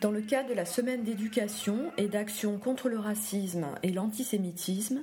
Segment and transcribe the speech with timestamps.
[0.00, 5.02] Dans le cadre de la semaine d'éducation et d'action contre le racisme et l'antisémitisme,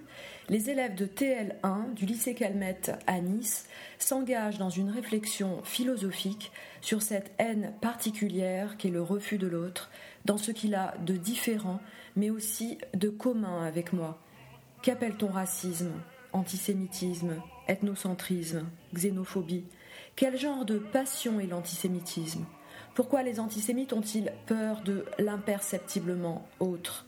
[0.50, 3.68] les élèves de TL1 du lycée Calmette à Nice
[4.00, 6.52] s'engagent dans une réflexion philosophique
[6.82, 9.92] sur cette haine particulière qu'est le refus de l'autre,
[10.26, 11.80] dans ce qu'il a de différent,
[12.16, 14.20] mais aussi de commun avec moi.
[14.82, 15.92] Qu'appelle-t-on racisme,
[16.34, 17.36] antisémitisme,
[17.68, 19.66] ethnocentrisme, xénophobie?
[20.16, 22.46] Quel genre de passion est l'antisémitisme?
[22.98, 27.06] Pourquoi les antisémites ont-ils peur de l'imperceptiblement autre?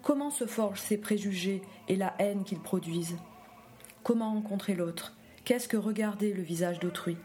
[0.00, 3.16] Comment se forgent ces préjugés et la haine qu'ils produisent?
[4.04, 5.16] Comment rencontrer l'autre?
[5.44, 7.16] Qu'est-ce que regarder le visage d'autrui?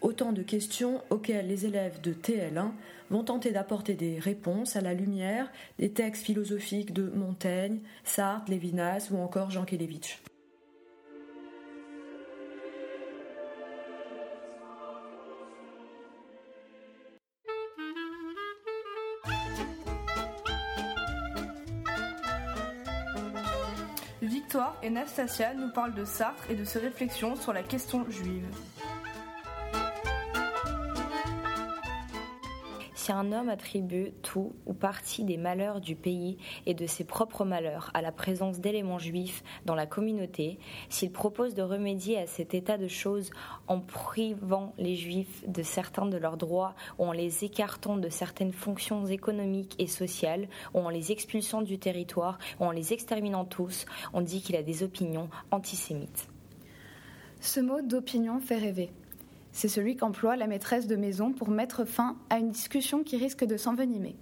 [0.00, 2.70] Autant de questions auxquelles les élèves de TL1
[3.10, 9.10] vont tenter d'apporter des réponses à la lumière des textes philosophiques de Montaigne, Sartre, Lévinas
[9.10, 10.22] ou encore Jean Kelevitch.
[24.50, 28.42] Victoire et Nastasia nous parlent de Sartre et de ses réflexions sur la question juive.
[33.10, 37.44] Si un homme attribue tout ou partie des malheurs du pays et de ses propres
[37.44, 42.54] malheurs à la présence d'éléments juifs dans la communauté, s'il propose de remédier à cet
[42.54, 43.32] état de choses
[43.66, 48.52] en privant les juifs de certains de leurs droits ou en les écartant de certaines
[48.52, 53.86] fonctions économiques et sociales ou en les expulsant du territoire ou en les exterminant tous,
[54.12, 56.28] on dit qu'il a des opinions antisémites.
[57.40, 58.92] Ce mot d'opinion fait rêver.
[59.52, 63.44] C'est celui qu'emploie la maîtresse de maison pour mettre fin à une discussion qui risque
[63.44, 64.16] de s'envenimer.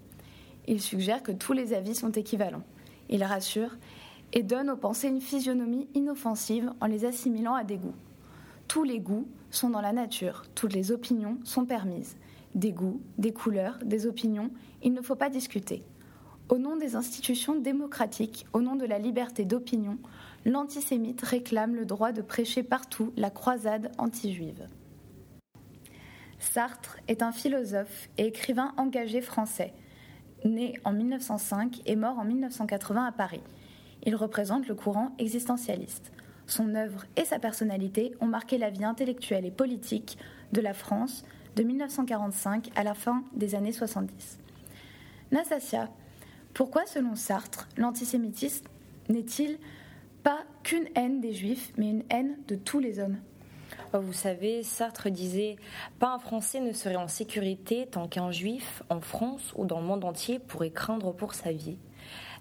[0.67, 2.65] Il suggère que tous les avis sont équivalents.
[3.09, 3.77] Il rassure
[4.33, 7.95] et donne aux pensées une physionomie inoffensive en les assimilant à des goûts.
[8.69, 12.17] Tous les goûts sont dans la nature, toutes les opinions sont permises.
[12.55, 14.51] Des goûts, des couleurs, des opinions,
[14.83, 15.83] il ne faut pas discuter.
[16.51, 19.99] Au nom des institutions démocratiques, au nom de la liberté d'opinion,
[20.45, 24.67] l'antisémite réclame le droit de prêcher partout la croisade anti-juive.
[26.39, 29.73] Sartre est un philosophe et écrivain engagé français,
[30.45, 33.43] né en 1905 et mort en 1980 à Paris.
[34.05, 36.13] Il représente le courant existentialiste.
[36.47, 40.17] Son œuvre et sa personnalité ont marqué la vie intellectuelle et politique
[40.53, 41.25] de la France
[41.57, 44.39] de 1945 à la fin des années 70.
[45.33, 45.91] Nastasia,
[46.55, 48.67] pourquoi selon Sartre, l'antisémitisme
[49.09, 49.59] n'est-il
[50.23, 53.19] pas qu'une haine des juifs, mais une haine de tous les hommes?
[53.93, 55.57] Vous savez, Sartre disait
[55.99, 59.87] Pas un Français ne serait en sécurité tant qu'un Juif, en France ou dans le
[59.87, 61.79] monde entier, pourrait craindre pour sa vie.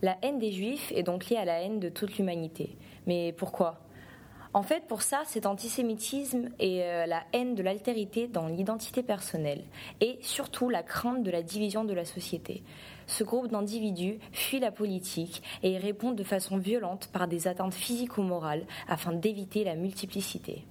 [0.01, 2.77] La haine des Juifs est donc liée à la haine de toute l'humanité.
[3.07, 3.79] Mais pourquoi?
[4.53, 9.63] En fait, pour ça, cet antisémitisme et euh, la haine de l'altérité dans l'identité personnelle,
[10.01, 12.63] et surtout la crainte de la division de la société.
[13.07, 17.73] Ce groupe d'individus fuit la politique et y répond de façon violente par des atteintes
[17.73, 20.65] physiques ou morales afin d'éviter la multiplicité.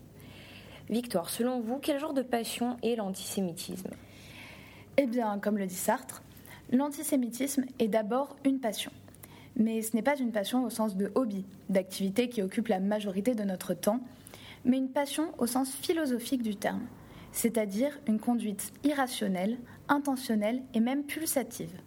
[0.88, 3.90] Victoire, selon vous, quel genre de passion est l'antisémitisme?
[4.96, 6.22] Eh bien, comme le dit Sartre,
[6.70, 8.92] l'antisémitisme est d'abord une passion.
[9.56, 13.34] Mais ce n'est pas une passion au sens de hobby, d'activité qui occupe la majorité
[13.34, 14.00] de notre temps,
[14.64, 16.86] mais une passion au sens philosophique du terme,
[17.32, 19.58] c'est-à-dire une conduite irrationnelle,
[19.88, 21.80] intentionnelle et même pulsative.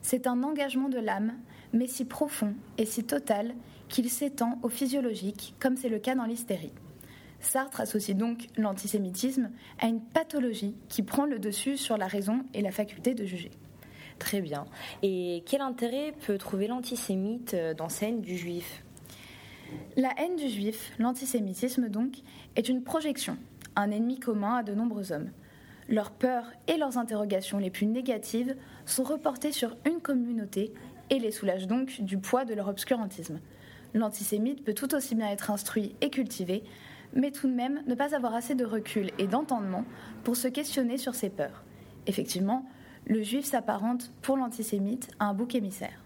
[0.00, 1.34] C'est un engagement de l'âme,
[1.74, 3.54] mais si profond et si total
[3.88, 6.72] qu'il s'étend au physiologique, comme c'est le cas dans l'hystérie.
[7.40, 12.62] Sartre associe donc l'antisémitisme à une pathologie qui prend le dessus sur la raison et
[12.62, 13.50] la faculté de juger.
[14.18, 14.66] Très bien.
[15.02, 18.84] Et quel intérêt peut trouver l'antisémite dans sa haine du juif?
[19.96, 22.18] La haine du juif, l'antisémitisme donc,
[22.56, 23.38] est une projection,
[23.76, 25.30] un ennemi commun à de nombreux hommes.
[25.88, 28.54] Leurs peurs et leurs interrogations les plus négatives
[28.84, 30.72] sont reportées sur une communauté
[31.08, 33.40] et les soulagent donc du poids de leur obscurantisme.
[33.94, 36.62] L'antisémite peut tout aussi bien être instruit et cultivé,
[37.12, 39.84] mais tout de même ne pas avoir assez de recul et d'entendement
[40.24, 41.62] pour se questionner sur ses peurs.
[42.06, 42.66] Effectivement,
[43.06, 46.04] le juif s'apparente pour l'antisémite à un bouc émissaire.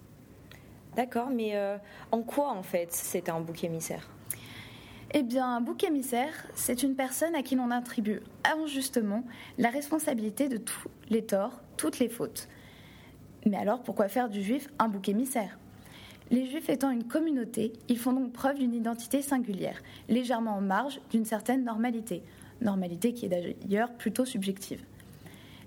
[0.96, 1.76] D'accord, mais euh,
[2.12, 4.08] en quoi en fait c'est un bouc émissaire?
[5.16, 9.22] Eh bien, un bouc émissaire, c'est une personne à qui l'on attribue injustement
[9.58, 12.48] la responsabilité de tous les torts, toutes les fautes.
[13.46, 15.56] Mais alors, pourquoi faire du juif un bouc émissaire?
[16.30, 21.00] Les Juifs étant une communauté, ils font donc preuve d'une identité singulière, légèrement en marge
[21.10, 22.22] d'une certaine normalité,
[22.62, 24.82] normalité qui est d'ailleurs plutôt subjective.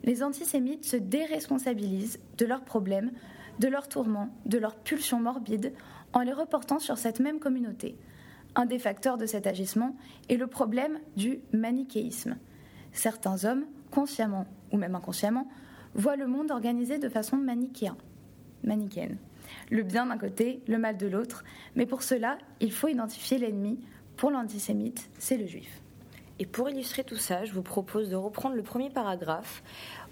[0.04, 3.12] Les antisémites se déresponsabilisent de leurs problèmes,
[3.59, 5.74] de leurs tourments, de leurs pulsions morbides,
[6.13, 7.95] en les reportant sur cette même communauté.
[8.56, 9.95] Un des facteurs de cet agissement
[10.30, 12.38] est le problème du manichéisme.
[12.94, 15.48] Certains hommes, consciemment ou même inconsciemment,
[15.94, 19.18] voit le monde organisé de façon manichéenne.
[19.69, 21.44] Le bien d'un côté, le mal de l'autre,
[21.75, 23.79] mais pour cela, il faut identifier l'ennemi.
[24.15, 25.81] Pour l'antisémite, c'est le juif.
[26.39, 29.63] Et pour illustrer tout ça, je vous propose de reprendre le premier paragraphe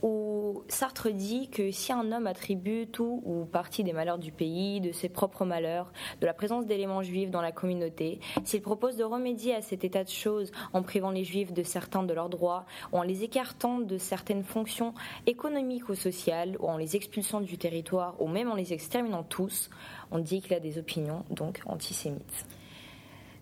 [0.06, 4.80] où Sartre dit que si un homme attribue tout ou partie des malheurs du pays,
[4.80, 5.92] de ses propres malheurs,
[6.22, 10.04] de la présence d'éléments juifs dans la communauté, s'il propose de remédier à cet état
[10.04, 13.80] de choses en privant les juifs de certains de leurs droits, ou en les écartant
[13.80, 14.94] de certaines fonctions
[15.26, 19.72] économiques ou sociales, ou en les expulsant du territoire, ou même en les exterminant tous,
[20.12, 22.46] on dit qu'il a des opinions donc antisémites.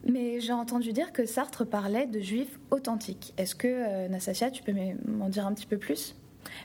[0.06, 3.34] Mais j'ai entendu dire que Sartre parlait de juifs authentiques.
[3.38, 4.74] Est-ce que, euh, tu peux
[5.06, 6.16] m'en dire un petit peu plus?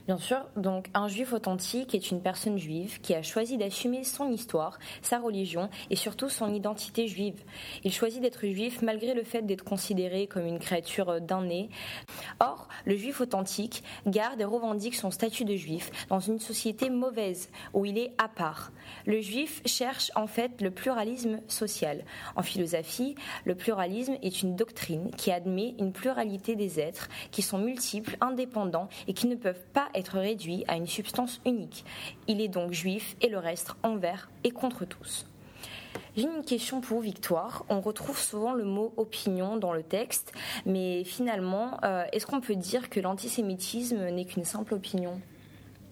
[0.06, 4.30] Bien sûr, donc un juif authentique est une personne juive qui a choisi d'assumer son
[4.30, 7.42] histoire, sa religion et surtout son identité juive.
[7.84, 11.68] Il choisit d'être juif malgré le fait d'être considéré comme une créature d'un nez.
[12.40, 17.50] Or, le juif authentique garde et revendique son statut de juif dans une société mauvaise
[17.74, 18.72] où il est à part.
[19.06, 22.04] Le juif cherche en fait le pluralisme social.
[22.36, 23.14] En philosophie,
[23.44, 28.88] le pluralisme est une doctrine qui admet une pluralité des êtres qui sont multiples, indépendants
[29.06, 31.84] et qui ne peuvent pas être réduit à une substance unique.
[32.26, 35.26] Il est donc juif et le reste envers et contre tous.
[36.16, 37.64] J'ai une question pour Victoire.
[37.68, 40.32] On retrouve souvent le mot opinion dans le texte,
[40.66, 45.20] mais finalement, euh, est-ce qu'on peut dire que l'antisémitisme n'est qu'une simple opinion?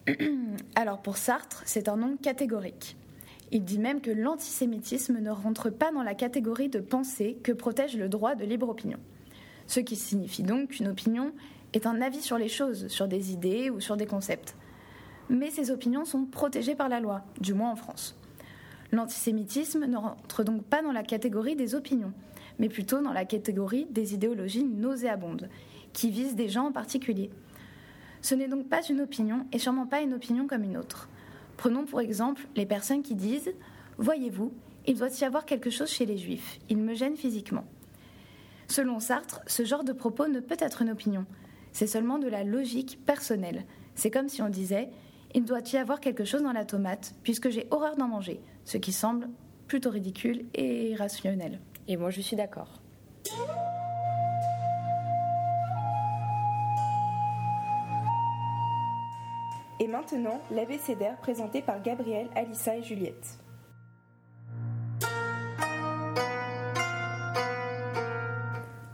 [0.74, 2.96] Alors pour Sartre, c'est un nom catégorique.
[3.52, 7.96] Il dit même que l'antisémitisme ne rentre pas dans la catégorie de pensée que protège
[7.96, 8.98] le droit de libre opinion.
[9.68, 11.32] Ce qui signifie donc qu'une opinion
[11.76, 14.56] est un avis sur les choses, sur des idées ou sur des concepts.
[15.28, 18.16] Mais ces opinions sont protégées par la loi, du moins en France.
[18.92, 22.12] L'antisémitisme ne rentre donc pas dans la catégorie des opinions,
[22.58, 25.48] mais plutôt dans la catégorie des idéologies nauséabondes,
[25.92, 27.30] qui visent des gens en particulier.
[28.22, 31.08] Ce n'est donc pas une opinion, et sûrement pas une opinion comme une autre.
[31.56, 33.52] Prenons pour exemple les personnes qui disent
[33.98, 34.52] Voyez-vous,
[34.86, 37.64] il doit y avoir quelque chose chez les juifs, ils me gênent physiquement.
[38.68, 41.24] Selon Sartre, ce genre de propos ne peut être une opinion,
[41.76, 43.66] c'est seulement de la logique personnelle.
[43.96, 44.88] C'est comme si on disait
[45.34, 48.78] il doit y avoir quelque chose dans la tomate, puisque j'ai horreur d'en manger, ce
[48.78, 49.28] qui semble
[49.68, 51.60] plutôt ridicule et irrationnel.
[51.86, 52.80] Et moi je suis d'accord.
[59.78, 63.38] Et maintenant, l'abécédaire présenté par Gabriel, Alissa et Juliette.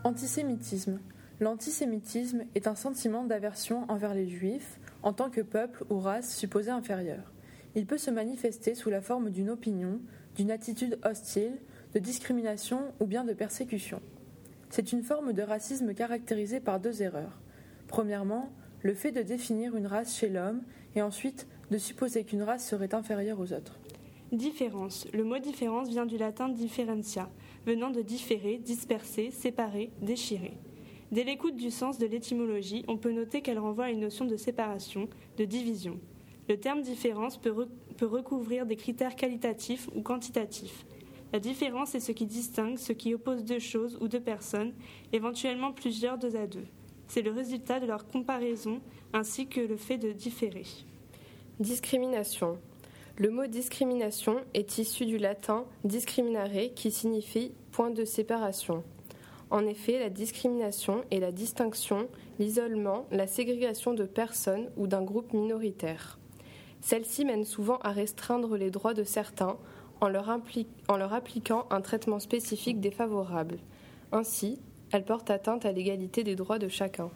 [0.02, 0.98] Antisémitisme.
[1.42, 6.70] L'antisémitisme est un sentiment d'aversion envers les juifs en tant que peuple ou race supposée
[6.70, 7.32] inférieure.
[7.74, 9.98] Il peut se manifester sous la forme d'une opinion,
[10.36, 11.58] d'une attitude hostile,
[11.94, 14.00] de discrimination ou bien de persécution.
[14.70, 17.40] C'est une forme de racisme caractérisée par deux erreurs.
[17.88, 18.52] Premièrement,
[18.82, 20.62] le fait de définir une race chez l'homme
[20.94, 23.80] et ensuite de supposer qu'une race serait inférieure aux autres.
[24.30, 25.08] Différence.
[25.12, 27.28] Le mot différence vient du latin differentia,
[27.66, 30.56] venant de différer, disperser, séparer, déchirer.
[31.12, 34.36] Dès l'écoute du sens de l'étymologie, on peut noter qu'elle renvoie à une notion de
[34.36, 36.00] séparation, de division.
[36.48, 37.54] Le terme différence peut,
[38.00, 40.86] recouvrir des critères qualitatifs ou quantitatifs.
[41.34, 44.72] La différence est ce qui distingue, ce qui oppose deux choses ou deux personnes,
[45.12, 46.64] éventuellement plusieurs deux à deux.
[47.08, 48.80] C'est le résultat de leur comparaison
[49.12, 50.64] ainsi que le fait de différer.
[51.60, 52.58] Discrimination.
[53.18, 58.82] Le mot discrimination est issu du latin discriminare qui signifie point de séparation.
[59.52, 65.34] En effet, la discrimination est la distinction, l'isolement, la ségrégation de personnes ou d'un groupe
[65.34, 66.18] minoritaire.
[66.80, 69.58] Celle-ci mène souvent à restreindre les droits de certains
[70.00, 70.34] en leur,
[70.88, 73.58] en leur appliquant un traitement spécifique défavorable.
[74.10, 74.58] Ainsi,
[74.90, 77.10] elle porte atteinte à l'égalité des droits de chacun.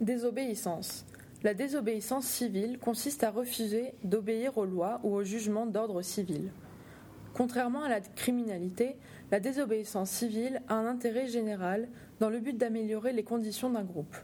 [0.00, 1.04] Désobéissance.
[1.42, 6.52] La désobéissance civile consiste à refuser d'obéir aux lois ou aux jugements d'ordre civil.
[7.34, 8.94] Contrairement à la criminalité,
[9.30, 14.16] la désobéissance civile a un intérêt général dans le but d'améliorer les conditions d'un groupe.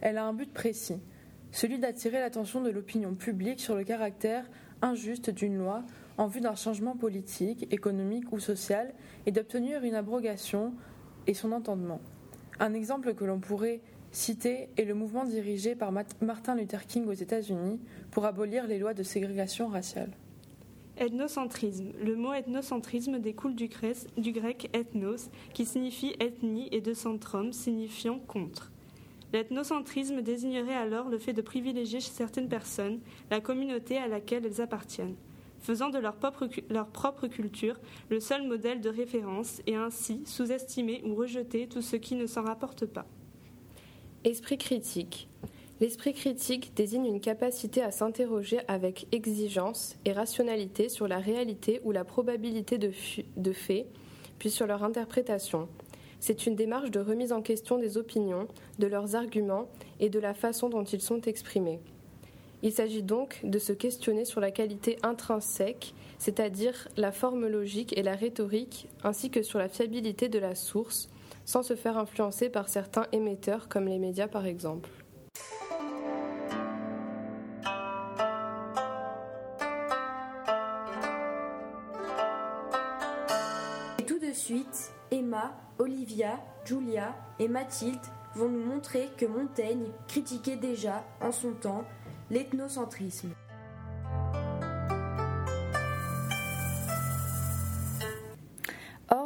[0.00, 1.00] Elle a un but précis,
[1.50, 4.44] celui d'attirer l'attention de l'opinion publique sur le caractère
[4.82, 5.82] injuste d'une loi
[6.18, 8.92] en vue d'un changement politique, économique ou social
[9.26, 10.74] et d'obtenir une abrogation
[11.26, 12.00] et son entendement.
[12.60, 13.80] Un exemple que l'on pourrait
[14.12, 18.94] citer est le mouvement dirigé par Martin Luther King aux États-Unis pour abolir les lois
[18.94, 20.10] de ségrégation raciale.
[20.96, 21.90] Ethnocentrisme.
[22.00, 28.70] Le mot ethnocentrisme découle du, grec ethnos, qui signifie ethnie, et de centrum, signifiant contre.
[29.32, 33.00] L'ethnocentrisme désignerait alors le fait de privilégier chez certaines personnes
[33.32, 35.16] la communauté à laquelle elles appartiennent,
[35.58, 41.02] faisant de leur propre, leur propre culture le seul modèle de référence et ainsi sous-estimer
[41.04, 43.06] ou rejeter tout ce qui ne s'en rapporte pas.
[44.22, 45.28] Esprit critique.
[45.80, 51.90] L'esprit critique désigne une capacité à s'interroger avec exigence et rationalité sur la réalité ou
[51.90, 53.86] la probabilité de, faits,
[54.38, 55.68] puis sur leur interprétation.
[56.20, 58.46] C'est une démarche de remise en question des opinions,
[58.78, 61.80] de leurs arguments et de la façon dont ils sont exprimés.
[62.62, 68.04] Il s'agit donc de se questionner sur la qualité intrinsèque, c'est-à-dire la forme logique et
[68.04, 71.08] la rhétorique, ainsi que sur la fiabilité de la source,
[71.44, 74.88] sans se faire influencer par certains émetteurs comme les médias par exemple.
[85.78, 88.00] Olivia, Julia et Mathilde
[88.34, 91.84] vont nous montrer que Montaigne critiquait déjà, en son temps,
[92.30, 93.30] l'ethnocentrisme.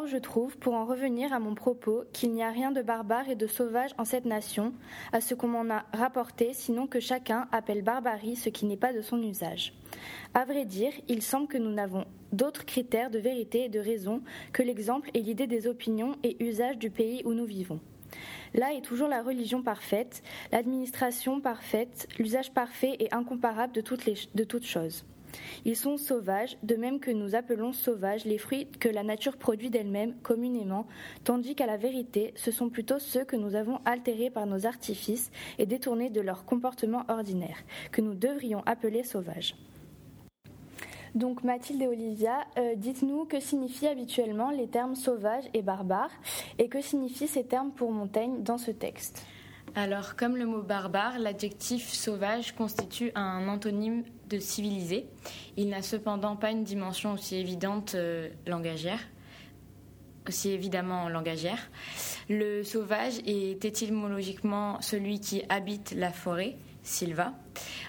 [0.09, 3.37] Je trouve, pour en revenir à mon propos, qu'il n'y a rien de barbare et
[3.37, 4.73] de sauvage en cette nation,
[5.13, 8.93] à ce qu'on m'en a rapporté, sinon que chacun appelle barbarie ce qui n'est pas
[8.93, 9.75] de son usage.
[10.35, 14.23] À vrai dire, il semble que nous n'avons d'autres critères de vérité et de raison
[14.53, 17.81] que l'exemple et l'idée des opinions et usages du pays où nous vivons.
[18.55, 20.23] Là est toujours la religion parfaite,
[20.53, 25.05] l'administration parfaite, l'usage parfait et incomparable de toutes, de toutes choses.
[25.65, 29.71] Ils sont sauvages, de même que nous appelons sauvages les fruits que la nature produit
[29.71, 30.87] d'elle-même communément,
[31.25, 35.31] tandis qu'à la vérité, ce sont plutôt ceux que nous avons altérés par nos artifices
[35.59, 37.59] et détournés de leur comportement ordinaire,
[37.93, 39.55] que nous devrions appeler sauvages.
[41.15, 46.11] Donc Mathilde et Olivia, euh, dites-nous que signifient habituellement les termes sauvage et barbare
[46.59, 49.25] et que signifient ces termes pour Montaigne dans ce texte?
[49.75, 55.07] Alors, comme le mot barbare, l'adjectif sauvage constitue un antonyme de civilisé.
[55.57, 59.01] Il n'a cependant pas une dimension aussi évidente euh, langagière,
[60.27, 61.71] aussi évidemment langagière.
[62.29, 67.35] Le sauvage est étymologiquement celui qui habite la forêt, silva,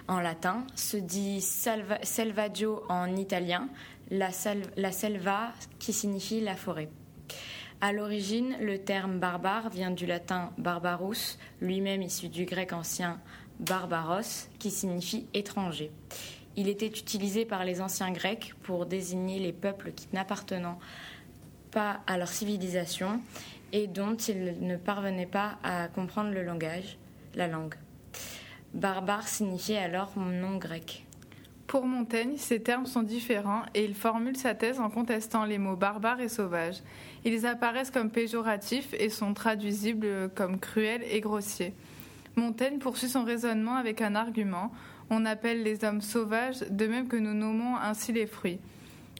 [0.07, 3.69] en latin, se dit selvaggio en italien,
[4.11, 4.29] la,
[4.75, 6.89] la selva qui signifie la forêt.
[7.81, 13.21] À l'origine, le terme barbare vient du latin barbarus, lui-même issu du grec ancien
[13.61, 15.89] barbaros, qui signifie étranger.
[16.57, 20.77] Il était utilisé par les anciens grecs pour désigner les peuples qui n'appartenant
[21.71, 23.21] pas à leur civilisation
[23.71, 26.97] et dont ils ne parvenaient pas à comprendre le langage,
[27.35, 27.75] la langue.
[28.73, 31.05] Barbare signifiait alors nom grec.
[31.69, 35.75] Pour Montaigne, ces termes sont différents et il formule sa thèse en contestant les mots
[35.75, 36.81] barbare et sauvage.
[37.25, 41.73] Ils apparaissent comme péjoratifs et sont traduisibles comme cruels et grossiers.
[42.35, 44.71] Montaigne poursuit son raisonnement avec un argument.
[45.09, 48.59] On appelle les hommes sauvages de même que nous nommons ainsi les fruits.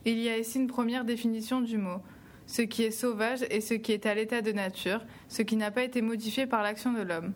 [0.06, 2.02] Il y a ici une première définition du mot.
[2.48, 5.72] Ce qui est sauvage est ce qui est à l'état de nature, ce qui n'a
[5.72, 7.34] pas été modifié par l'action de l'homme.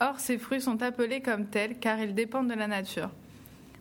[0.00, 3.10] Or, ces fruits sont appelés comme tels car ils dépendent de la nature.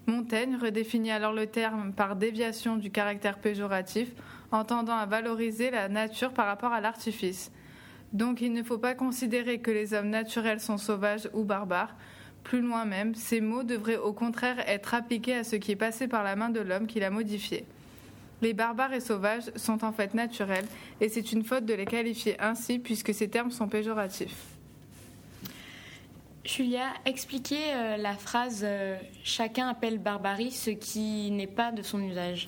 [0.08, 4.10] Montaigne redéfinit alors le terme par déviation du caractère péjoratif
[4.52, 7.52] en tendant à valoriser la nature par rapport à l'artifice.
[8.14, 11.96] Donc il ne faut pas considérer que les hommes naturels sont sauvages ou barbares.
[12.44, 16.08] Plus loin même, ces mots devraient au contraire être appliqués à ce qui est passé
[16.08, 17.66] par la main de l'homme qui l'a modifié.
[18.44, 20.66] Les barbares et sauvages sont en fait naturels
[21.02, 24.55] et c'est une faute de les qualifier ainsi puisque ces termes sont péjoratifs.
[26.46, 32.00] Julia, expliquez euh, la phrase euh, Chacun appelle barbarie ce qui n'est pas de son
[32.04, 32.48] usage.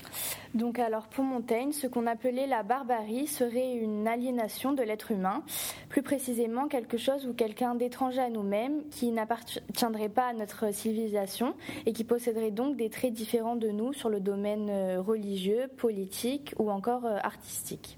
[0.54, 5.44] Donc alors pour Montaigne, ce qu'on appelait la barbarie serait une aliénation de l'être humain,
[5.90, 11.56] plus précisément quelque chose ou quelqu'un d'étranger à nous-mêmes qui n'appartiendrait pas à notre civilisation
[11.88, 16.54] et qui posséderait donc des traits différents de nous sur le domaine euh, religieux, politique
[16.60, 17.98] ou encore artistique.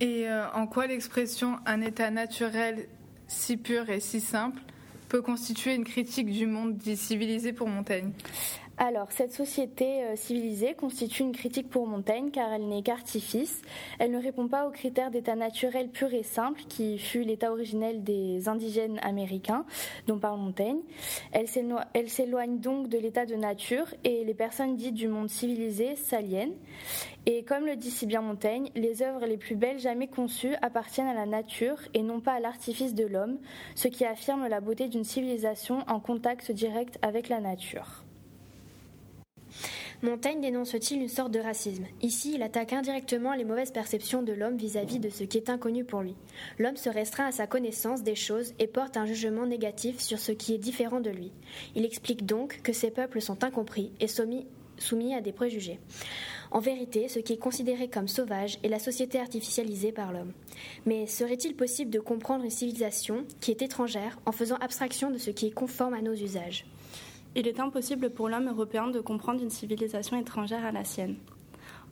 [0.00, 2.86] Et en quoi l'expression un état naturel
[3.26, 4.60] si pur et si simple
[5.08, 8.12] peut constituer une critique du monde dit civilisé pour Montaigne
[8.80, 13.60] alors, cette société euh, civilisée constitue une critique pour Montaigne car elle n'est qu'artifice.
[13.98, 18.04] Elle ne répond pas aux critères d'état naturel pur et simple qui fut l'état originel
[18.04, 19.64] des indigènes américains
[20.06, 20.78] dont parle Montaigne.
[21.32, 21.48] Elle
[22.08, 26.54] s'éloigne donc de l'état de nature et les personnes dites du monde civilisé s'aliènent.
[27.26, 31.08] Et comme le dit si bien Montaigne, les œuvres les plus belles jamais conçues appartiennent
[31.08, 33.38] à la nature et non pas à l'artifice de l'homme,
[33.74, 38.04] ce qui affirme la beauté d'une civilisation en contact direct avec la nature.
[40.00, 41.86] Montaigne dénonce-t-il une sorte de racisme?
[42.02, 45.84] Ici, il attaque indirectement les mauvaises perceptions de l'homme vis-à-vis de ce qui est inconnu
[45.84, 46.14] pour lui.
[46.60, 50.30] L'homme se restreint à sa connaissance des choses et porte un jugement négatif sur ce
[50.30, 51.32] qui est différent de lui.
[51.74, 54.46] Il explique donc que ces peuples sont incompris et soumis,
[55.16, 55.80] à des préjugés.
[56.52, 60.32] En vérité, ce qui est considéré comme sauvage est la société artificialisée par l'homme.
[60.86, 65.32] Mais serait-il possible de comprendre une civilisation qui est étrangère en faisant abstraction de ce
[65.32, 66.66] qui est conforme à nos usages?
[67.34, 71.16] Il est impossible pour l'homme européen de comprendre une civilisation étrangère à la sienne.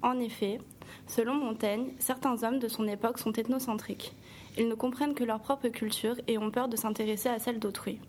[0.03, 0.59] En effet,
[1.07, 4.15] selon Montaigne, certains hommes de son époque sont ethnocentriques.
[4.59, 8.01] Ils ne comprennent que leur propre culture et ont peur de s'intéresser à celle d'autrui.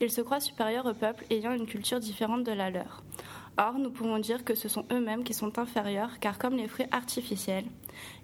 [0.00, 3.02] Ils se croient supérieurs au peuple ayant une culture différente de la leur.
[3.58, 6.86] Or, nous pouvons dire que ce sont eux-mêmes qui sont inférieurs, car comme les fruits
[6.92, 7.66] artificiels,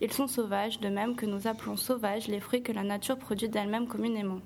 [0.01, 3.49] ils sont sauvages, de même que nous appelons sauvages les fruits que la nature produit
[3.49, 4.41] d'elle-même communément.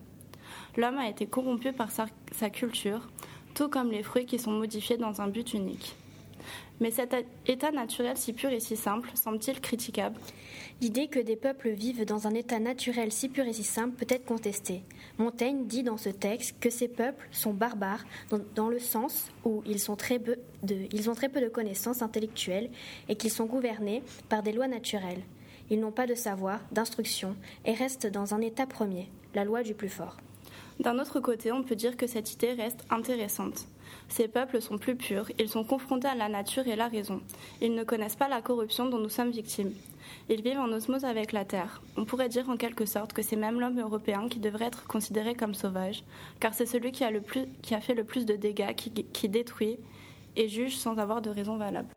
[0.76, 3.08] L'homme a été corrompu par sa, sa culture,
[3.54, 5.94] tout comme les fruits qui sont modifiés dans un but unique.
[6.80, 7.14] Mais cet
[7.46, 10.18] état naturel si pur et si simple semble-t-il critiquable
[10.80, 14.14] L'idée que des peuples vivent dans un état naturel si pur et si simple peut
[14.14, 14.82] être contestée.
[15.18, 18.04] Montaigne dit dans ce texte que ces peuples sont barbares
[18.54, 20.18] dans, le sens où ils, ils ont très
[21.28, 22.70] peu de connaissances intellectuelles
[23.10, 25.22] et qu'ils sont gouvernés par des lois naturelles.
[25.68, 29.74] Ils n'ont pas de savoir, d'instruction et restent dans un état premier, la loi du
[29.74, 30.16] plus fort.
[30.80, 33.66] D'un autre côté, on peut dire que cette idée reste intéressante.
[34.08, 37.20] Ces peuples sont plus purs, ils sont confrontés à la nature et la raison.
[37.60, 39.74] Ils ne connaissent pas la corruption dont nous sommes victimes.
[40.30, 41.82] Ils vivent en osmose avec la terre.
[41.98, 45.34] On pourrait dire en quelque sorte que c'est même l'homme européen qui devrait être considéré
[45.34, 46.02] comme sauvage,
[46.40, 47.10] car c'est celui qui a,
[47.80, 49.76] fait le plus de dégâts, qui, qui détruit
[50.34, 51.88] et juge sans avoir de raison valable.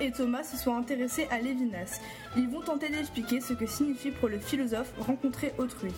[0.00, 2.00] Et Thomas se sont intéressés à Lévinas.
[2.36, 5.92] Ils vont tenter d'expliquer ce que signifie pour le philosophe rencontrer autrui.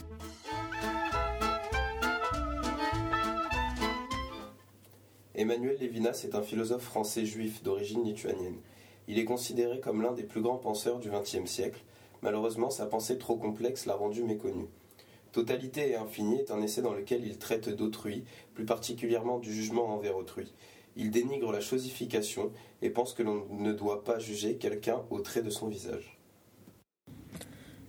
[5.35, 8.59] Emmanuel Lévinas est un philosophe français juif d'origine lituanienne.
[9.09, 11.83] Il est considéré comme l'un des plus grands penseurs du XXe siècle.
[12.23, 14.67] Malheureusement, sa pensée trop complexe l'a rendu méconnu.
[15.33, 19.95] Totalité et infini est un essai dans lequel il traite d'autrui, plus particulièrement du jugement
[19.95, 20.53] envers autrui.
[20.97, 25.43] Il dénigre la chosification et pense que l'on ne doit pas juger quelqu'un au trait
[25.43, 26.19] de son visage.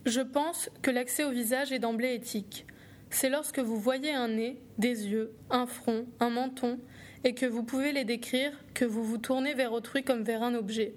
[0.06, 2.66] Je pense que l'accès au visage est d'emblée éthique.
[3.12, 6.80] C'est lorsque vous voyez un nez, des yeux, un front, un menton,
[7.24, 10.56] et que vous pouvez les décrire, que vous vous tournez vers autrui comme vers un
[10.56, 10.96] objet.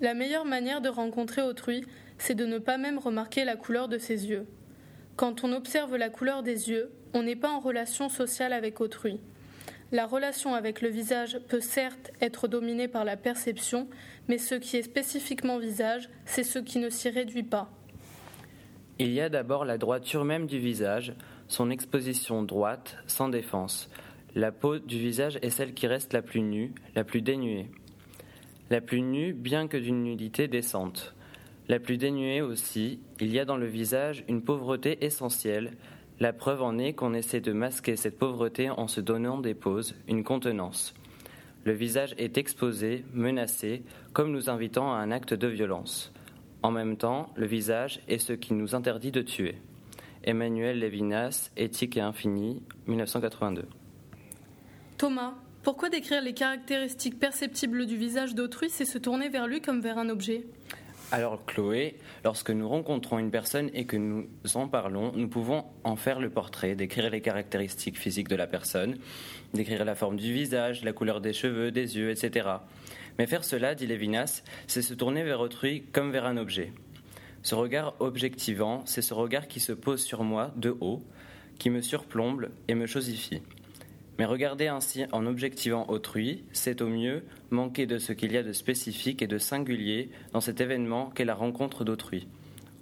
[0.00, 1.84] La meilleure manière de rencontrer autrui,
[2.18, 4.46] c'est de ne pas même remarquer la couleur de ses yeux.
[5.16, 9.20] Quand on observe la couleur des yeux, on n'est pas en relation sociale avec autrui.
[9.92, 13.88] La relation avec le visage peut certes être dominée par la perception,
[14.28, 17.70] mais ce qui est spécifiquement visage, c'est ce qui ne s'y réduit pas.
[18.98, 21.14] Il y a d'abord la droiture même du visage,
[21.48, 23.88] son exposition droite, sans défense,
[24.36, 27.70] la peau du visage est celle qui reste la plus nue, la plus dénuée.
[28.68, 31.14] La plus nue, bien que d'une nudité décente.
[31.68, 35.72] La plus dénuée aussi, il y a dans le visage une pauvreté essentielle.
[36.18, 39.94] La preuve en est qu'on essaie de masquer cette pauvreté en se donnant des poses,
[40.08, 40.94] une contenance.
[41.64, 43.82] Le visage est exposé, menacé,
[44.14, 46.12] comme nous invitant à un acte de violence.
[46.62, 49.56] En même temps, le visage est ce qui nous interdit de tuer.
[50.24, 53.66] Emmanuel Levinas, Éthique et Infini, 1982.
[54.96, 59.80] Thomas, pourquoi décrire les caractéristiques perceptibles du visage d'autrui, c'est se tourner vers lui comme
[59.80, 60.46] vers un objet?
[61.12, 65.96] Alors Chloé, lorsque nous rencontrons une personne et que nous en parlons, nous pouvons en
[65.96, 68.96] faire le portrait, décrire les caractéristiques physiques de la personne,
[69.54, 72.48] décrire la forme du visage, la couleur des cheveux, des yeux, etc.
[73.18, 76.72] Mais faire cela, dit Lévinas, c'est se tourner vers autrui comme vers un objet.
[77.42, 81.04] Ce regard objectivant, c'est ce regard qui se pose sur moi de haut,
[81.58, 83.42] qui me surplombe et me chosifie.
[84.18, 88.42] Mais regarder ainsi en objectivant autrui, c'est au mieux manquer de ce qu'il y a
[88.42, 92.26] de spécifique et de singulier dans cet événement qu'est la rencontre d'autrui.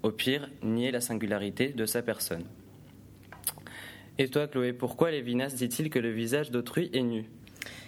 [0.03, 2.45] Au pire, nier la singularité de sa personne.
[4.19, 7.25] Et toi, Chloé, pourquoi Lévinas dit-il que le visage d'autrui est nu?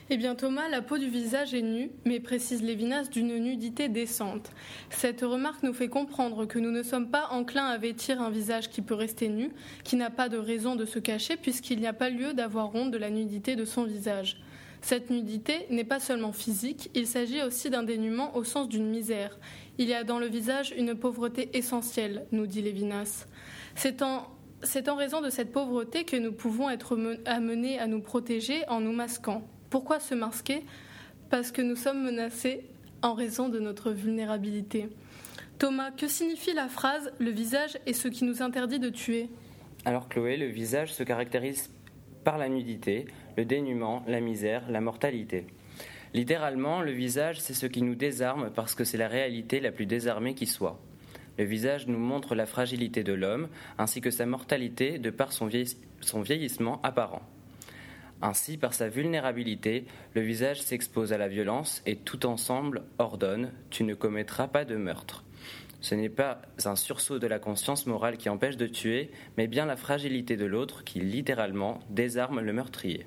[0.09, 4.53] Eh bien Thomas, la peau du visage est nue, mais précise Lévinas d'une nudité décente.
[4.89, 8.71] Cette remarque nous fait comprendre que nous ne sommes pas enclins à vêtir un visage
[8.71, 9.51] qui peut rester nu,
[9.83, 12.93] qui n'a pas de raison de se cacher puisqu'il n'y a pas lieu d'avoir honte
[12.93, 14.41] de la nudité de son visage.
[14.81, 19.37] Cette nudité n'est pas seulement physique, il s'agit aussi d'un dénuement au sens d'une misère.
[19.79, 23.27] Il y a dans le visage une pauvreté essentielle, nous dit Lévinas.
[23.75, 24.29] C'est en
[24.63, 28.81] c'est en raison de cette pauvreté que nous pouvons être amenés à nous protéger en
[28.81, 29.47] nous masquant.
[29.71, 30.65] Pourquoi se masquer?
[31.31, 32.65] Parce que nous sommes menacés
[33.03, 34.89] en raison de notre vulnérabilité.
[35.59, 39.29] Thomas, que signifie la phrase Le visage est ce qui nous interdit de tuer?
[39.85, 41.71] Alors Chloé, le visage se caractérise
[42.25, 45.47] par la nudité, le dénuement, la misère, la mortalité.
[46.13, 49.87] Littéralement, le visage, c'est ce qui nous désarme parce que c'est la réalité la plus
[49.87, 50.81] désarmée qui soit.
[51.39, 53.49] Le visage nous montre la fragilité de l'homme
[53.79, 57.23] ainsi que sa mortalité de par son, vieillissement apparent.
[58.23, 63.85] Ainsi, par sa vulnérabilité, le visage s'expose à la violence et tout ensemble ordonne⁇ Tu
[63.85, 65.25] ne commettras pas de meurtre⁇
[65.83, 69.67] Ce n'est pas un sursaut de la conscience morale qui empêche de tuer, mais bien
[69.67, 73.07] la fragilité de l'autre qui littéralement désarme le meurtrier.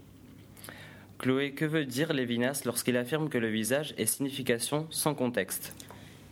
[1.17, 5.75] Chloé, que veut dire Lévinas lorsqu'il affirme que le visage est signification sans contexte?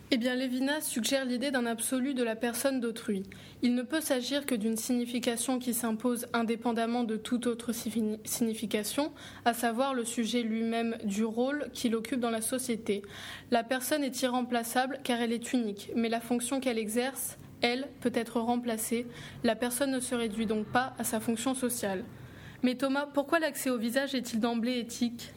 [0.09, 3.23] Eh bien, Lévinas suggère l'idée d'un absolu de la personne d'autrui.
[3.61, 9.11] Il ne peut s'agir que d'une signification qui s'impose indépendamment de toute autre signification,
[9.43, 13.01] à savoir le sujet lui-même du rôle qu'il occupe dans la société.
[13.51, 18.13] La personne est irremplaçable car elle est unique, mais la fonction qu'elle exerce, elle, peut
[18.13, 19.07] être remplacée.
[19.43, 22.05] La personne ne se réduit donc pas à sa fonction sociale.
[22.63, 25.33] Mais Thomas, pourquoi l'accès au visage est-il d'emblée éthique?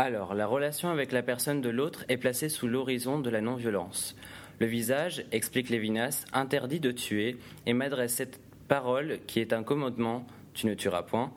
[0.00, 4.16] Alors, la relation avec la personne de l'autre est placée sous l'horizon de la non-violence.
[4.58, 7.36] Le visage, explique Lévinas, interdit de tuer
[7.66, 11.32] et m'adresse cette parole qui est un commandement tu ne tueras point.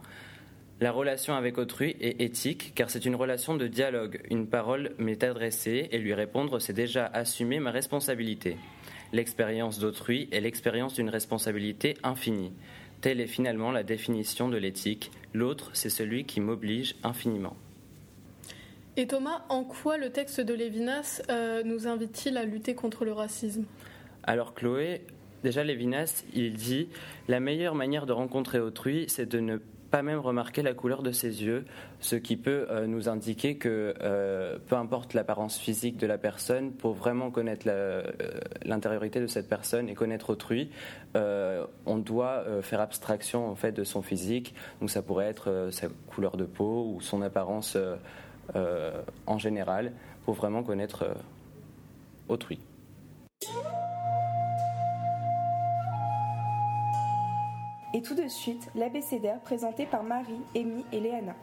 [0.80, 4.22] La relation avec autrui est éthique car c'est une relation de dialogue.
[4.30, 8.58] Une parole m'est adressée et lui répondre, c'est déjà assumer ma responsabilité.
[9.12, 12.54] L'expérience d'autrui est l'expérience d'une responsabilité infinie.
[13.02, 15.12] Telle est finalement la définition de l'éthique.
[15.34, 17.58] L'autre, c'est celui qui m'oblige infiniment.
[18.96, 23.12] Et Thomas, en quoi le texte de Lévinas euh, nous invite-t-il à lutter contre le
[23.12, 23.66] racisme?
[24.22, 25.02] Alors Chloé,
[25.42, 26.90] déjà Lévinas, il dit
[27.28, 29.58] La meilleure manière de rencontrer autrui, c'est de ne
[29.90, 31.66] pas même remarquer la couleur de ses yeux,
[32.02, 36.72] ce qui peut euh, nous indiquer que euh, peu importe l'apparence physique de la personne,
[36.72, 37.68] pour vraiment connaître
[38.64, 40.70] l'intériorité de cette personne et connaître autrui,
[41.16, 44.54] on doit faire abstraction en fait de son physique.
[44.82, 47.78] Donc ça pourrait être sa couleur de peau ou son apparence
[49.28, 49.92] en général
[50.24, 51.14] pour vraiment connaître euh,
[52.30, 52.60] autrui.
[57.96, 61.36] Et tout de suite, l'abécédaire présenté par Marie, Amy et Léana.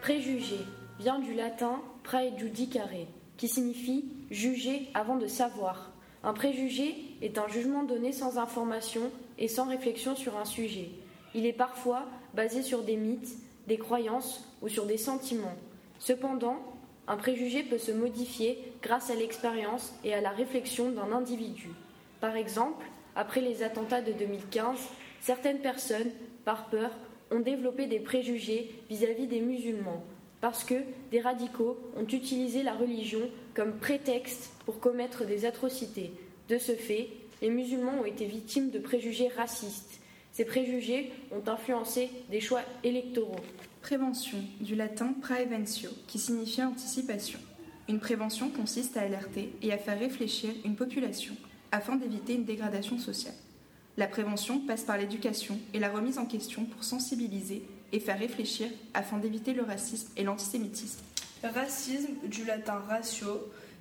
[0.00, 0.58] Préjugé
[1.00, 2.88] vient du latin praejudicare,
[3.36, 5.90] qui signifie juger avant de savoir.
[6.22, 9.02] Un préjugé est un jugement donné sans information
[9.38, 10.90] et sans réflexion sur un sujet.
[11.34, 15.56] Il est parfois basé sur des mythes, des croyances ou sur des sentiments.
[15.98, 16.58] Cependant,
[17.08, 21.68] un préjugé peut se modifier grâce à l'expérience et à la réflexion d'un individu.
[22.20, 24.78] Par exemple, après les attentats de 2015,
[25.20, 26.10] certaines personnes,
[26.44, 26.90] par peur,
[27.30, 30.04] ont développé des préjugés vis-à-vis des musulmans,
[30.40, 30.74] parce que
[31.10, 36.12] des radicaux ont utilisé la religion comme prétexte pour commettre des atrocités.
[36.48, 37.08] De ce fait,
[37.42, 40.00] les musulmans ont été victimes de préjugés racistes.
[40.32, 43.40] Ces préjugés ont influencé des choix électoraux.
[43.82, 47.40] Prévention, du latin praeventio, qui signifie anticipation.
[47.88, 51.34] Une prévention consiste à alerter et à faire réfléchir une population
[51.72, 53.34] afin d'éviter une dégradation sociale.
[53.96, 58.68] La prévention passe par l'éducation et la remise en question pour sensibiliser et faire réfléchir
[58.94, 61.00] afin d'éviter le racisme et l'antisémitisme.
[61.42, 63.26] Racisme, du latin ratio,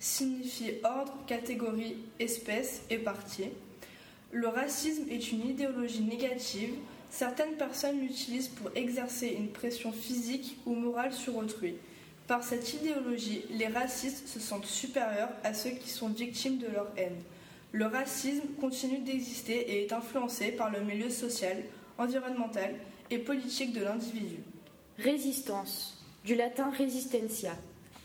[0.02, 3.50] signifie ordre, catégorie, espèce et partie.
[4.32, 6.74] Le racisme est une idéologie négative.
[7.12, 11.76] Certaines personnes l'utilisent pour exercer une pression physique ou morale sur autrui.
[12.28, 16.88] Par cette idéologie, les racistes se sentent supérieurs à ceux qui sont victimes de leur
[16.98, 17.22] haine.
[17.72, 21.58] Le racisme continue d'exister et est influencé par le milieu social,
[21.98, 22.74] environnemental
[23.12, 24.38] et politique de l'individu.
[24.98, 27.56] Résistance, du latin resistencia,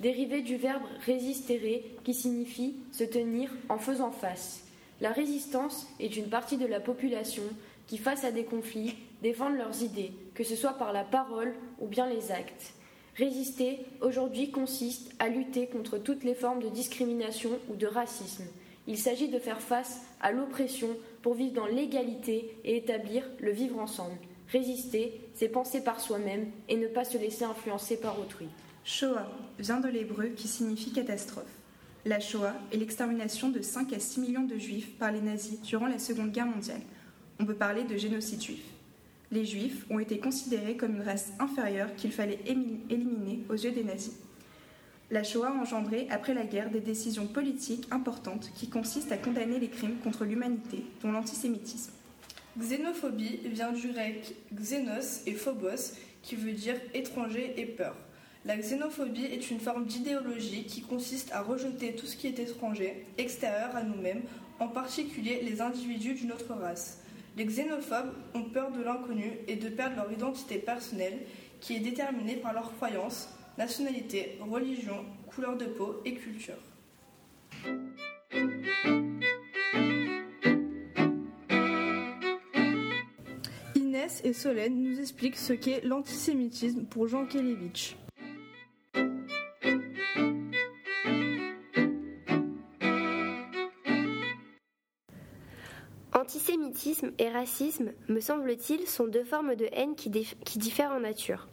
[0.01, 4.63] dérivé du verbe resistere qui signifie se tenir en faisant face.
[5.01, 7.43] La résistance est une partie de la population
[7.87, 11.87] qui, face à des conflits, défendent leurs idées, que ce soit par la parole ou
[11.87, 12.73] bien les actes.
[13.17, 18.45] Résister aujourd'hui consiste à lutter contre toutes les formes de discrimination ou de racisme.
[18.87, 20.89] Il s'agit de faire face à l'oppression
[21.23, 24.17] pour vivre dans l'égalité et établir le vivre ensemble.
[24.49, 28.47] Résister, c'est penser par soi-même et ne pas se laisser influencer par autrui.
[28.89, 29.27] Shoah
[29.59, 31.51] vient de l'hébreu qui signifie catastrophe.
[32.05, 35.89] La Shoah est l'extermination de 5 à 6 millions de juifs par les nazis durant
[35.89, 36.83] la Seconde Guerre mondiale.
[37.41, 38.63] On peut parler de génocide juif.
[39.33, 43.83] Les juifs ont été considérés comme une race inférieure qu'il fallait éliminer aux yeux des
[43.83, 44.15] nazis.
[45.11, 49.59] La Shoah a engendré, après la guerre, des décisions politiques importantes qui consistent à condamner
[49.59, 51.91] les crimes contre l'humanité, dont l'antisémitisme.
[52.57, 57.97] Xénophobie vient du grec xénos et phobos, qui veut dire étranger et peur.
[58.47, 63.05] La xénophobie est une forme d'idéologie qui consiste à rejeter tout ce qui est étranger,
[63.19, 64.23] extérieur à nous-mêmes,
[64.61, 67.03] en particulier les individus d'une autre race.
[67.37, 71.19] Les xénophobes ont peur de l'inconnu et de perdre leur identité personnelle
[71.61, 73.29] qui est déterminée par leurs croyances,
[73.59, 76.55] nationalité, religion, couleur de peau et culture.
[83.75, 87.97] Inès et Solène nous expliquent ce qu'est l'antisémitisme pour Jean Kelevitch.
[96.87, 100.09] Antisémitisme et racisme, me semble-t-il, sont deux formes de haine qui,
[100.45, 101.49] qui, diffèrent en nature.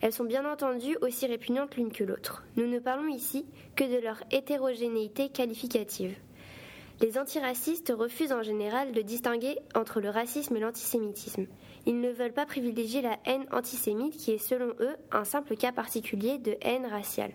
[0.00, 2.44] Elles sont bien entendu aussi répugnantes l'une que l'autre.
[2.54, 6.14] Nous ne parlons ici que de leur hétérogénéité qualificative.
[7.00, 11.46] Les antiracistes refusent en général de distinguer entre le racisme et l'antisémitisme.
[11.86, 15.72] Ils ne veulent pas privilégier la haine antisémite qui est selon eux un simple cas
[15.72, 17.32] particulier de haine raciale.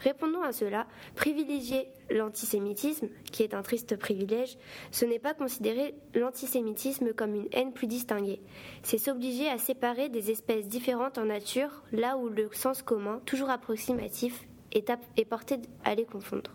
[0.00, 4.56] Répondons à cela, privilégier l'antisémitisme, qui est un triste privilège,
[4.90, 8.40] ce n'est pas considérer l'antisémitisme comme une haine plus distinguée.
[8.82, 13.50] C'est s'obliger à séparer des espèces différentes en nature, là où le sens commun, toujours
[13.50, 16.50] approximatif, est, est porté à les confondre.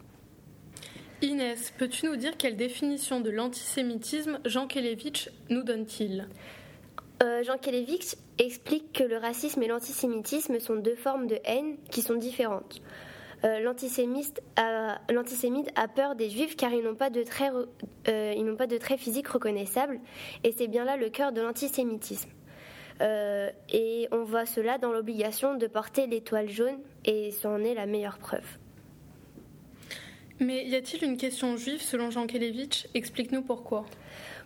[1.21, 6.27] Inès, peux-tu nous dire quelle définition de l'antisémitisme Jean Kelevitch nous donne-t-il?
[7.23, 12.01] Euh, Jean Kelevitch explique que le racisme et l'antisémitisme sont deux formes de haine qui
[12.01, 12.81] sont différentes.
[13.45, 14.97] Euh, l'antisémite a,
[15.75, 17.53] a, peur des juifs car ils n'ont pas de traits,
[18.07, 19.99] euh, ils n'ont pas de traits physiques reconnaissables
[20.43, 22.29] et c'est bien là le cœur de l'antisémitisme.
[23.01, 28.17] et on voit cela dans l'obligation de porter l'étoile jaune et c'en est la meilleure
[28.17, 28.57] preuve.
[30.39, 32.87] Mais y a-t-il une question juive selon Jean Kelevitch?
[32.93, 33.85] Explique-nous pourquoi.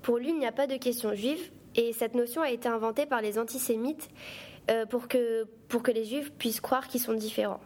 [0.03, 3.05] Pour lui, il n'y a pas de question juive et cette notion a été inventée
[3.05, 4.09] par les antisémites
[4.69, 7.61] euh, pour, que, pour que les juifs puissent croire qu'ils sont différents.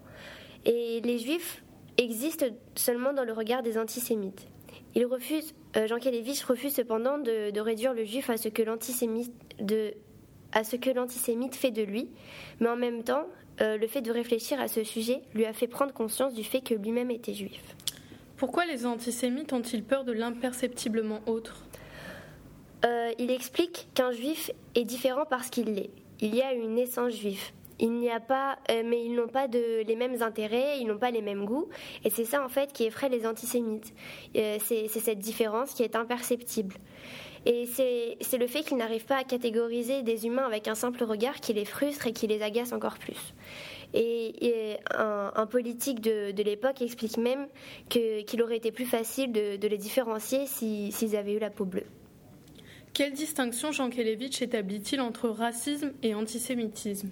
[0.65, 1.63] Et les juifs
[1.97, 2.45] existent
[2.75, 4.47] seulement dans le regard des antisémites.
[4.95, 9.33] Il refuse, euh, Jean Kelevitch refuse cependant de, réduire le juif à ce que l'antisémite
[10.51, 12.09] à ce que l'antisémite fait de lui,
[12.59, 13.25] mais en même temps,
[13.61, 16.61] euh, le fait de réfléchir à ce sujet lui a fait prendre conscience du fait
[16.61, 17.75] que lui-même était juif.
[18.37, 21.65] Pourquoi les antisémites ont-ils peur de l'imperceptiblement autre?
[22.85, 25.91] Euh, Il explique qu'un juif est différent parce qu'il l'est.
[26.19, 27.51] Il y a une naissance juive.
[27.79, 31.11] Il n'y a pas, euh, mais ils n'ont pas les mêmes intérêts, ils n'ont pas
[31.11, 31.69] les mêmes goûts,
[32.03, 33.93] et c'est ça en fait qui effraie les antisémites.
[34.35, 36.75] Euh, c'est cette différence qui est imperceptible.
[37.45, 41.41] Et c'est le fait qu'ils n'arrivent pas à catégoriser des humains avec un simple regard
[41.41, 43.33] qui les frustre et qui les agace encore plus.
[43.93, 47.47] Et, un, politique de, l'époque explique même
[47.89, 51.85] qu'il aurait été plus facile de, les différencier s'ils avaient eu la peau bleue.
[52.93, 57.09] Quelle distinction Jean Kelevitch établit-il entre racisme et antisémitisme?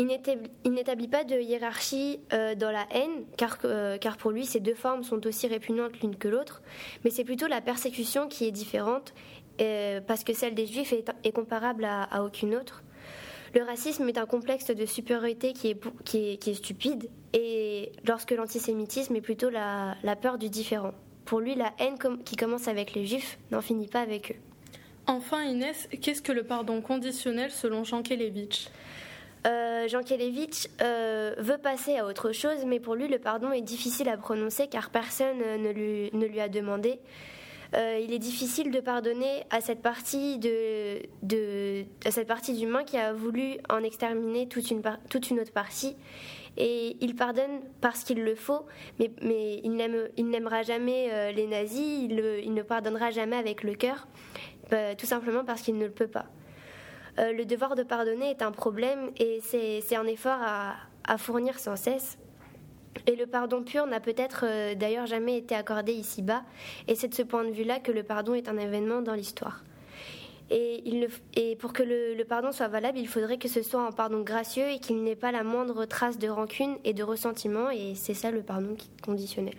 [0.00, 3.24] Il n'établit pas de hiérarchie euh, dans la haine,
[3.64, 6.62] euh, car, pour lui, ces deux formes sont aussi répugnantes l'une que l'autre,
[7.04, 9.12] mais c'est plutôt la persécution qui est différente,
[9.60, 12.82] euh, parce que celle des juifs est, comparable à, aucune autre.
[13.54, 19.50] Le racisme est un complexe de supériorité qui est, stupide, et lorsque l'antisémitisme est plutôt
[19.50, 20.92] la, peur du différent.
[21.26, 24.40] Pour lui, la haine qui commence avec les juifs n'en finit pas avec eux.
[25.06, 28.68] Enfin, Inès, qu'est-ce que le pardon conditionnel selon Jean Kelevitch?
[29.46, 33.62] Euh, Jean Kelevitch euh, veut passer à autre chose, mais pour lui, le pardon est
[33.62, 37.00] difficile à prononcer car personne ne lui, ne lui a demandé.
[37.76, 43.12] Euh, il est difficile de pardonner à cette partie de, cette partie d'humain qui a
[43.12, 45.96] voulu en exterminer toute une, autre partie.
[46.56, 48.66] Et il pardonne parce qu'il le faut,
[48.98, 54.08] mais, il n'aimera jamais euh, les nazis, il, ne pardonnera jamais avec le cœur,
[54.72, 56.26] euh, tout simplement parce qu'il ne le peut pas.
[57.18, 62.18] Le devoir de pardonner est un problème et c'est un effort à, fournir sans cesse.
[63.06, 66.42] Et le pardon pur n'a peut-être euh, d'ailleurs jamais été accordé ici-bas,
[66.88, 69.64] et c'est de ce point de vue-là que le pardon est un événement dans l'histoire.
[70.50, 70.82] Et,
[71.36, 74.68] et, pour que le, pardon soit valable, il faudrait que ce soit un pardon gracieux
[74.68, 78.32] et qu'il n'ait pas la moindre trace de rancune et de ressentiment, et c'est ça
[78.32, 79.54] le pardon conditionnel.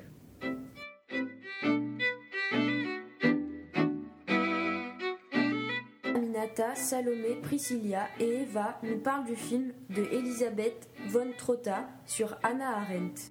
[6.41, 12.77] Aminata, Salomé, Priscilla et Eva nous parlent du film de Elisabeth von Trotta sur Anna
[12.77, 13.30] Arendt.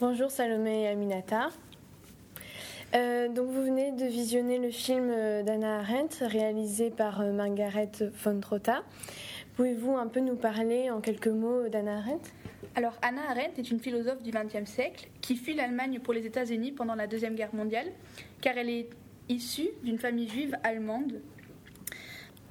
[0.00, 1.50] Bonjour Salomé et Aminata.
[2.94, 7.90] Euh, donc vous venez de visionner le film euh, d'Anna Arendt réalisé par euh, Margaret
[8.24, 8.84] von Trotta.
[9.56, 12.30] Pouvez-vous un peu nous parler en quelques mots d'Anna Arendt?
[12.76, 16.72] Alors, Anna Arendt est une philosophe du XXe siècle qui fuit l'Allemagne pour les États-Unis
[16.72, 17.86] pendant la Deuxième Guerre mondiale,
[18.42, 18.90] car elle est
[19.30, 21.22] issue d'une famille juive allemande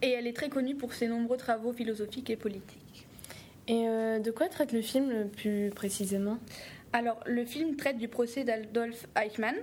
[0.02, 3.06] et elle est très connue pour ses nombreux travaux philosophiques et politiques.
[3.68, 6.40] Et euh, de quoi traite le film plus précisément?
[6.92, 9.56] Alors, le film traite du procès d'Adolf Eichmann,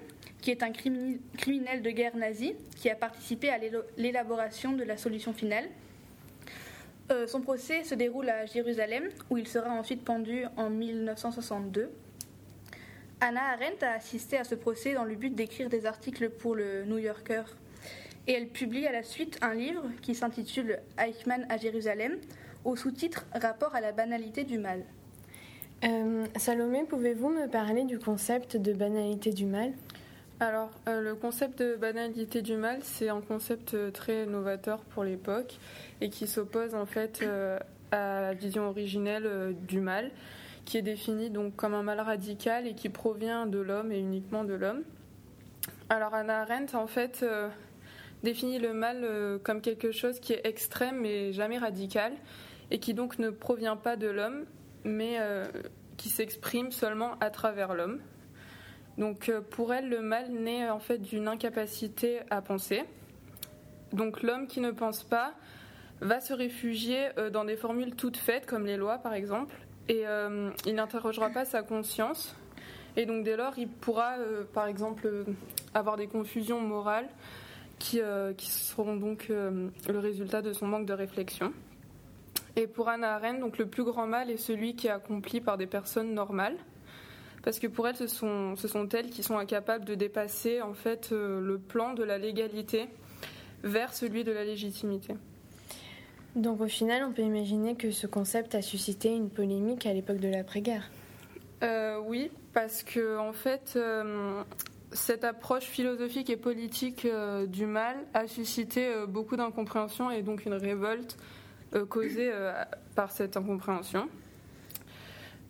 [0.43, 3.59] qui est un criminel de guerre nazi qui a participé à
[3.99, 5.65] l'élaboration de la solution finale
[7.13, 11.91] euh, son procès se déroule à Jérusalem, où il sera ensuite pendu en 1962.
[13.21, 16.85] Anna Arendt a assisté à ce procès dans le but d'écrire des articles pour le
[16.85, 17.45] New Yorker
[18.27, 22.19] et elle publie à la suite un livre qui s'intitule Eichmann à Jérusalem,
[22.65, 24.85] au sous-titre Rapport à la banalité du mal.
[25.85, 29.73] Euh, Salomé, pouvez-vous me parler du concept de banalité du mal?
[30.43, 35.05] Alors, euh, le concept de banalité du mal, c'est un concept euh, très novateur pour
[35.05, 35.55] l'époque
[36.01, 37.25] et qui s'oppose en fait
[37.93, 40.11] à la vision originelle du mal,
[40.65, 44.43] qui est défini donc comme un mal radical et qui provient de l'homme et uniquement
[44.43, 44.83] de l'homme.
[45.89, 47.25] Alors, Anna Arendt, en fait,
[48.25, 49.07] définit le mal
[49.45, 52.15] comme quelque chose qui est extrême mais jamais radical
[52.73, 54.45] et qui donc ne provient pas de l'homme
[54.83, 55.19] mais
[55.99, 58.01] qui s'exprime seulement à travers l'homme.
[58.99, 62.85] Donc euh, pour elle, le mal naît en fait d'une incapacité à penser.
[63.93, 65.35] Donc l'homme qui ne pense pas
[66.01, 69.55] va se réfugier euh, dans des formules toutes faites, comme les lois par exemple,
[69.89, 72.37] et euh, il n'interrogera pas sa conscience.
[72.97, 74.17] Et donc dès lors, il pourra
[74.53, 75.25] par exemple
[75.73, 77.09] avoir des confusions morales
[77.79, 78.03] qui,
[78.37, 81.55] qui seront donc le résultat de son manque de réflexion.
[82.55, 85.57] Et pour Anna Arendt, donc le plus grand mal est celui qui est accompli par
[85.57, 86.59] des personnes normales
[87.43, 90.75] parce que pour elles, ce sont, ce sont elles qui sont incapables de dépasser en
[90.75, 92.87] fait euh, le plan de la légalité
[93.65, 95.15] vers celui de la légitimité.
[96.37, 100.19] Donc au final, on peut imaginer que ce concept a suscité une polémique à l'époque
[100.19, 100.91] de l'après-guerre.
[101.63, 104.43] Euh, oui, parce que en fait, euh,
[104.93, 107.07] cette approche philosophique et politique
[107.49, 111.17] du mal a suscité beaucoup d'incompréhension et donc une révolte
[111.89, 112.31] causée
[112.95, 114.09] par cette incompréhension.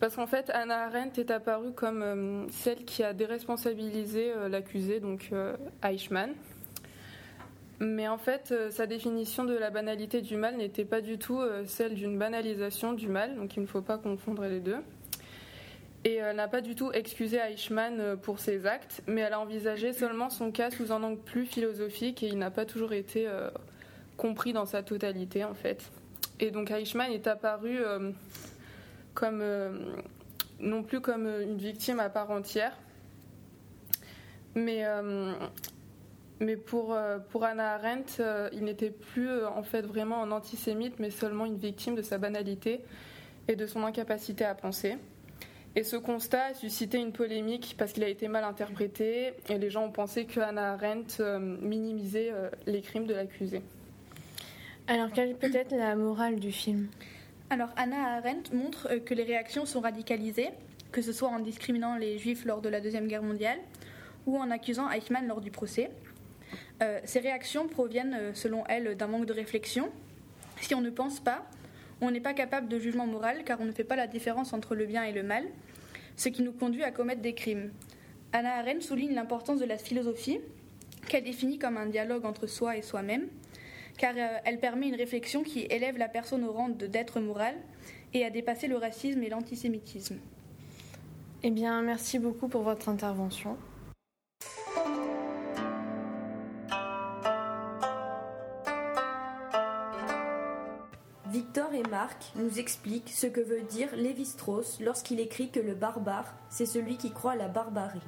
[0.03, 4.99] Parce qu'en fait, Anna Arendt est apparue comme euh, celle qui a déresponsabilisé euh, l'accusé,
[4.99, 6.31] donc euh, Eichmann.
[7.79, 11.93] Mais en fait, sa définition de la banalité du mal n'était pas du tout celle
[11.93, 14.79] d'une banalisation du mal, donc il ne faut pas confondre les deux.
[16.03, 19.93] Et elle n'a pas du tout excusé Eichmann pour ses actes, mais elle a envisagé
[19.93, 23.25] seulement son cas sous un angle plus philosophique et il n'a pas toujours été
[24.17, 25.89] compris dans sa totalité en fait.
[26.41, 27.79] Et donc Eichmann est apparu
[29.13, 29.71] comme, euh,
[30.59, 32.77] non plus comme une victime à part entière.
[34.55, 35.33] Mais, euh,
[36.39, 38.21] mais pour, euh, pour Anna Arendt,
[38.51, 42.81] il n'était plus en fait vraiment un antisémite, mais seulement une victime de sa banalité
[43.47, 44.97] et de son incapacité à penser.
[45.75, 49.71] Et ce constat a suscité une polémique parce qu'il a été mal interprété et les
[49.71, 51.19] gens ont pensé que Anna Arendt
[51.61, 52.31] minimisait
[52.67, 53.63] les crimes de l'accusé.
[54.85, 56.89] Alors quelle peut être la morale du film?
[57.49, 60.49] Alors Anna Arendt montre euh, que les réactions sont radicalisées,
[60.91, 63.59] que ce soit en discriminant les juifs lors de la Deuxième Guerre mondiale
[64.25, 65.91] ou en accusant Eichmann lors du procès.
[66.81, 69.89] Euh, ces réactions proviennent, euh, selon elle, d'un manque de réflexion.
[70.61, 71.45] Si on ne pense pas,
[72.01, 74.75] on n'est pas capable de jugement moral car on ne fait pas la différence entre
[74.75, 75.45] le bien et le mal,
[76.15, 77.71] ce qui nous conduit à commettre des crimes.
[78.31, 80.39] Anna Arendt souligne l'importance de la philosophie,
[81.07, 83.27] qu'elle définit comme un dialogue entre soi et soi-même,
[83.97, 87.55] car euh, elle permet une réflexion qui élève la personne au rang d'être moral
[88.13, 90.19] et à dépasser le racisme et l'antisémitisme.
[91.43, 93.57] Eh bien, merci beaucoup pour votre intervention.
[101.27, 106.35] Victor et Marc nous expliquent ce que veut dire Lévi-Strauss lorsqu'il écrit que le barbare,
[106.49, 107.99] c'est celui qui croit à la barbarie.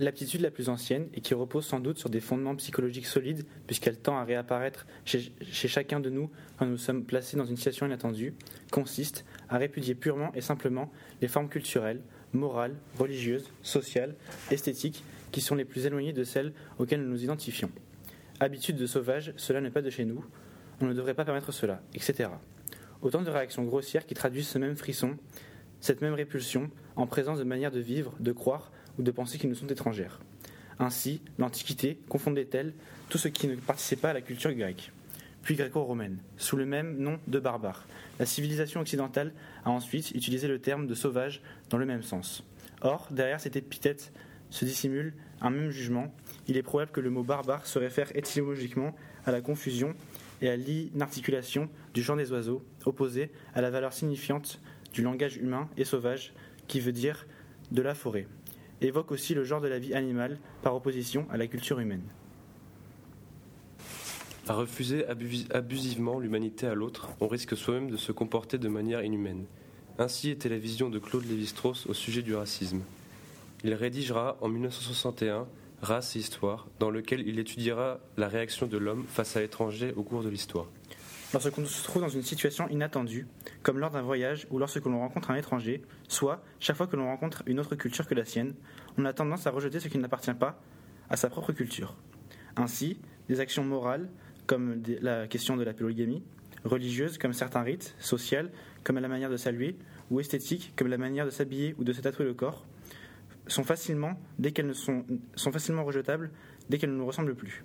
[0.00, 3.98] L'aptitude la plus ancienne, et qui repose sans doute sur des fondements psychologiques solides, puisqu'elle
[3.98, 8.32] tend à réapparaître chez, chacun de nous quand nous sommes placés dans une situation inattendue,
[8.70, 12.00] consiste à répudier purement et simplement les formes culturelles,
[12.32, 14.14] morales, religieuses, sociales,
[14.50, 17.70] esthétiques, qui sont les plus éloignées de celles auxquelles nous nous identifions.
[18.40, 20.24] Habitude de sauvage, cela n'est pas de chez nous,
[20.80, 22.30] on ne devrait pas permettre cela, etc.
[23.02, 25.18] Autant de réactions grossières qui traduisent ce même frisson,
[25.80, 29.46] cette même répulsion, en présence de manières de vivre, de croire, ou de pensées qui
[29.46, 30.20] nous sont étrangères.
[30.78, 32.74] Ainsi, l'Antiquité confondait-elle
[33.08, 34.92] tout ce qui ne participait pas à la culture grecque,
[35.42, 37.86] puis gréco-romaine, sous le même nom de barbare.
[38.18, 39.32] La civilisation occidentale
[39.64, 41.40] a ensuite utilisé le terme de sauvage
[41.70, 42.44] dans le même sens.
[42.82, 44.12] Or, derrière cette épithète
[44.50, 46.12] se dissimule un même jugement.
[46.46, 48.94] Il est probable que le mot barbare se réfère étymologiquement
[49.24, 49.94] à la confusion
[50.42, 54.60] et à l'inarticulation du chant des oiseaux, opposé à la valeur signifiante
[54.92, 56.34] du langage humain et sauvage,
[56.68, 57.26] qui veut dire
[57.70, 58.26] de la forêt
[58.80, 62.02] évoque aussi le genre de la vie animale par opposition à la culture humaine.
[64.48, 65.04] À refuser
[65.50, 69.44] abusivement l'humanité à l'autre, on risque soi-même de se comporter de manière inhumaine.
[69.98, 72.80] Ainsi était la vision de Claude Lévi-Strauss au sujet du racisme.
[73.64, 75.46] Il rédigera en 1961
[75.82, 80.02] Race et Histoire, dans lequel il étudiera la réaction de l'homme face à l'étranger au
[80.02, 80.66] cours de l'histoire.
[81.32, 83.28] Lorsqu'on se trouve dans une situation inattendue,
[83.62, 87.06] comme lors d'un voyage ou lorsque l'on rencontre un étranger, soit chaque fois que l'on
[87.06, 88.54] rencontre une autre culture que la sienne,
[88.98, 90.60] on a tendance à rejeter ce qui n'appartient pas
[91.08, 91.96] à sa propre culture.
[92.56, 94.08] Ainsi, des actions morales,
[94.46, 96.24] comme la question de la polygamie,
[96.64, 98.50] religieuses, comme certains rites, sociales,
[98.82, 99.76] comme la manière de saluer,
[100.10, 102.66] ou esthétiques, comme la manière de s'habiller ou de se tatouer le corps,
[103.46, 105.04] sont facilement, dès qu'elles ne sont,
[105.36, 106.30] sont facilement rejetables
[106.68, 107.64] dès qu'elles ne nous ressemblent plus.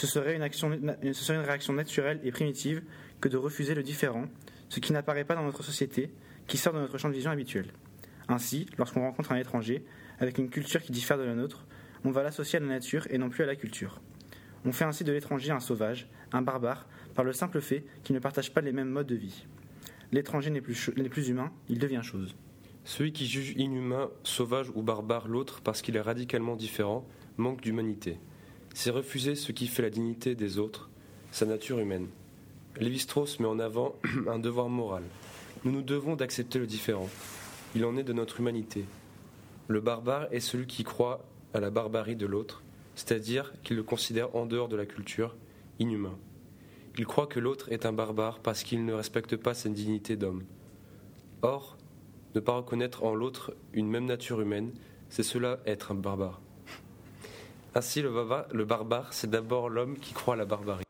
[0.00, 2.82] Ce serait, une réaction naturelle et primitive
[3.20, 4.28] que de refuser le différent,
[4.70, 6.10] ce qui n'apparaît pas dans notre société,
[6.46, 7.66] qui sort de notre champ de vision habituel.
[8.26, 9.84] Ainsi, lorsqu'on rencontre un étranger,
[10.18, 11.66] avec une culture qui diffère de la nôtre,
[12.02, 14.00] on va l'associer à la nature et non plus à la culture.
[14.64, 18.20] On fait ainsi de l'étranger un sauvage, un barbare, par le simple fait qu'il ne
[18.20, 19.44] partage pas les mêmes modes de vie.
[20.12, 22.34] L'étranger n'est plus humain, il devient chose.
[22.84, 28.18] Celui qui juge inhumain, sauvage ou barbare l'autre parce qu'il est radicalement différent manque d'humanité.
[28.74, 30.88] C'est refuser ce qui fait la dignité des autres,
[31.32, 32.08] sa nature humaine.
[32.78, 33.94] Lévi-Strauss met en avant
[34.28, 35.02] un devoir moral.
[35.64, 37.08] Nous nous devons d'accepter le différent.
[37.74, 38.84] Il en est de notre humanité.
[39.68, 42.62] Le barbare est celui qui croit à la barbarie de l'autre,
[42.94, 45.36] c'est-à-dire qu'il le considère en dehors de la culture,
[45.78, 46.16] inhumain.
[46.98, 50.44] Il croit que l'autre est un barbare parce qu'il ne respecte pas sa dignité d'homme.
[51.42, 51.76] Or,
[52.34, 54.72] ne pas reconnaître en l'autre une même nature humaine,
[55.08, 56.40] c'est cela être un barbare.
[57.74, 60.84] Ainsi, le, barbare, c'est d'abord l'homme qui croit à la barbarie.